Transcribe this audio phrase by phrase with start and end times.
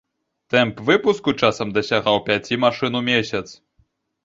[0.53, 3.45] Тэмп выпуску часам дасягаў пяці машын у месяц.